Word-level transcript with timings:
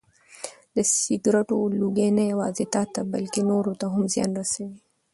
د 0.75 0.77
سګرټو 1.01 1.57
لوګی 1.79 2.09
نه 2.17 2.23
یوازې 2.31 2.65
تاته 2.73 3.01
بلکې 3.13 3.41
نورو 3.49 3.71
ته 3.79 3.85
هم 3.93 4.03
زیان 4.13 4.31
رسوي. 4.39 4.79